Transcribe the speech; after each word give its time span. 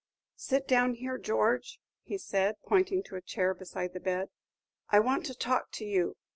"Sit 0.37 0.67
down 0.67 0.95
here, 0.95 1.19
George," 1.19 1.79
said 2.17 2.55
he, 2.63 2.67
pointing 2.67 3.03
to 3.03 3.15
a 3.17 3.21
chair 3.21 3.53
beside 3.53 3.93
the 3.93 3.99
bed; 3.99 4.29
"I 4.89 4.99
want 4.99 5.27
to 5.27 5.35
talk 5.35 5.69
to 5.73 5.85
you. 5.85 6.17